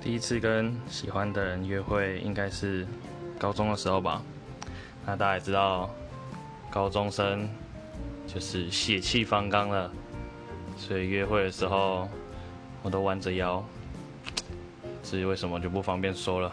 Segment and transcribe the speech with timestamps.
[0.00, 2.86] 第一次跟喜欢的人约会应该是
[3.38, 4.22] 高中的时候吧。
[5.04, 5.90] 那大家也知道
[6.70, 7.48] 高中生
[8.26, 9.90] 就是血气方刚了
[10.76, 12.08] 所以约会的时候
[12.82, 13.64] 我都弯着腰
[15.02, 16.52] 至于为什么就不方便说了。